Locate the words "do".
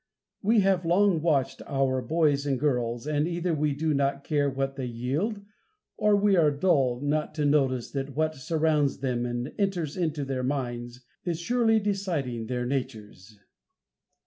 3.75-3.93